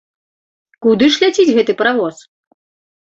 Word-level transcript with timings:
Куды 0.85 1.05
ж 1.17 1.23
ляціць 1.25 1.55
гэты 1.59 1.77
паравоз? 1.83 2.15